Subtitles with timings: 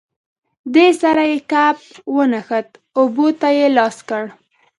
[0.75, 1.79] دې سره یې کپ
[2.15, 4.23] ونښت، اوبو ته یې لاس کړ.